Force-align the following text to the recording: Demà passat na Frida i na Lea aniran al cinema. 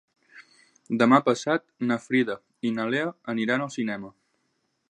Demà 1.01 1.19
passat 1.27 1.65
na 1.91 1.99
Frida 2.07 2.39
i 2.71 2.75
na 2.79 2.89
Lea 2.95 3.15
aniran 3.35 3.67
al 3.67 3.75
cinema. 3.81 4.15